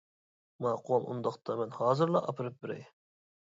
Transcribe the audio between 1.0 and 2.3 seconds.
ئۇنداقتا مەن ھازىرلا